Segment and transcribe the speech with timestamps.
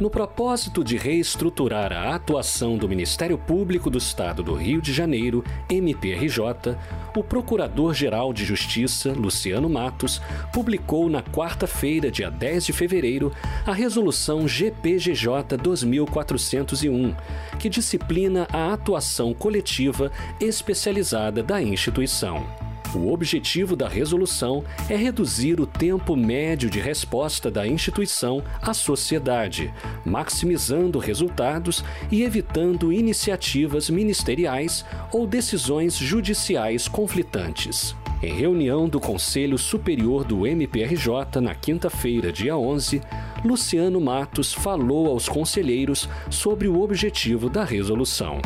[0.00, 5.44] No propósito de reestruturar a atuação do Ministério Público do Estado do Rio de Janeiro,
[5.68, 6.74] MPRJ,
[7.14, 10.22] o Procurador-Geral de Justiça, Luciano Matos,
[10.54, 13.30] publicou na quarta-feira, dia 10 de fevereiro,
[13.66, 17.14] a Resolução GPGJ 2401,
[17.58, 20.10] que disciplina a atuação coletiva
[20.40, 22.69] especializada da instituição.
[22.94, 29.72] O objetivo da resolução é reduzir o tempo médio de resposta da instituição à sociedade,
[30.04, 37.94] maximizando resultados e evitando iniciativas ministeriais ou decisões judiciais conflitantes.
[38.22, 43.00] Em reunião do Conselho Superior do MPRJ na quinta-feira, dia 11,
[43.44, 48.40] Luciano Matos falou aos conselheiros sobre o objetivo da resolução.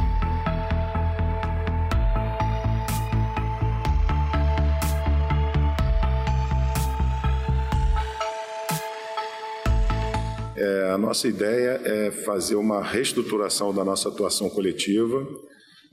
[10.56, 15.26] É, a nossa ideia é fazer uma reestruturação da nossa atuação coletiva,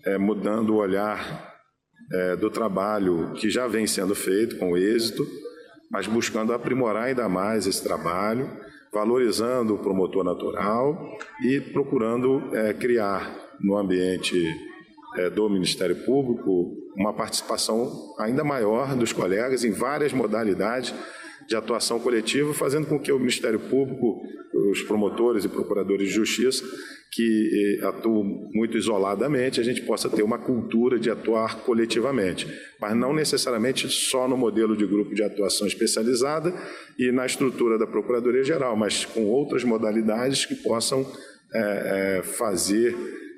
[0.05, 1.51] é, mudando o olhar
[2.11, 5.25] é, do trabalho que já vem sendo feito com êxito,
[5.89, 8.49] mas buscando aprimorar ainda mais esse trabalho,
[8.93, 14.35] valorizando o promotor natural e procurando é, criar no ambiente
[15.17, 20.93] é, do Ministério Público uma participação ainda maior dos colegas em várias modalidades
[21.47, 24.21] de atuação coletiva, fazendo com que o Ministério Público,
[24.71, 26.63] os promotores e procuradores de justiça,
[27.11, 32.47] que eh, atuam muito isoladamente, a gente possa ter uma cultura de atuar coletivamente,
[32.79, 36.53] mas não necessariamente só no modelo de grupo de atuação especializada
[36.97, 41.05] e na estrutura da Procuradoria Geral, mas com outras modalidades que possam
[41.53, 42.95] é, é, fazer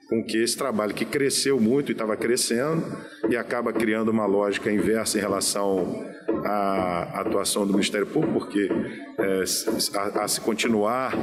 [0.08, 2.84] com que esse trabalho que cresceu muito e estava crescendo
[3.28, 6.06] e acaba criando uma lógica inversa em relação
[6.46, 8.70] à atuação do Ministério Público, porque
[9.18, 9.44] é,
[9.98, 11.14] a, a, se continuar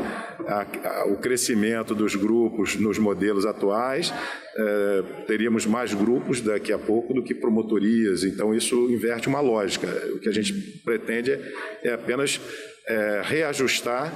[0.47, 4.13] a, a, o crescimento dos grupos nos modelos atuais,
[4.57, 9.87] é, teríamos mais grupos daqui a pouco do que promotorias, então isso inverte uma lógica.
[10.15, 10.53] O que a gente
[10.85, 11.41] pretende é,
[11.85, 12.41] é apenas
[12.87, 14.13] é, reajustar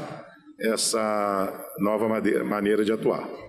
[0.58, 2.08] essa nova
[2.44, 3.44] maneira de atuar.